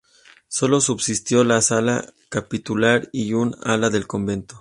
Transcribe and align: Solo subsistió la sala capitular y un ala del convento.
Solo 0.47 0.81
subsistió 0.81 1.43
la 1.43 1.61
sala 1.61 2.11
capitular 2.29 3.07
y 3.11 3.33
un 3.33 3.55
ala 3.61 3.91
del 3.91 4.07
convento. 4.07 4.49